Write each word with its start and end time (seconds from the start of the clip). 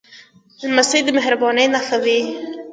لمسی 0.67 0.99
د 1.05 1.07
مهربانۍ 1.17 1.65
نښه 1.73 1.97
وي. 2.03 2.19